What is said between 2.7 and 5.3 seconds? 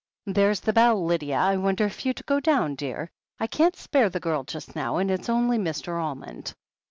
dear? I can't spare the girl just now, and it's